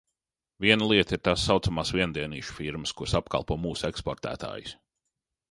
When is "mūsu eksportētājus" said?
3.67-4.77